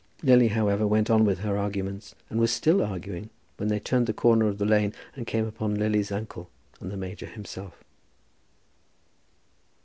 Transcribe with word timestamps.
Lily, 0.23 0.47
however, 0.47 0.87
went 0.87 1.11
on 1.11 1.25
with 1.25 1.41
her 1.41 1.55
arguments, 1.59 2.15
and 2.27 2.39
was 2.39 2.51
still 2.51 2.81
arguing 2.81 3.29
when 3.57 3.69
they 3.69 3.79
turned 3.79 4.07
the 4.07 4.13
corner 4.13 4.47
of 4.47 4.57
the 4.57 4.65
lane, 4.65 4.95
and 5.15 5.27
came 5.27 5.45
upon 5.45 5.75
Lily's 5.75 6.11
uncle 6.11 6.49
and 6.79 6.89
the 6.89 6.97
major 6.97 7.27
himself. 7.27 7.83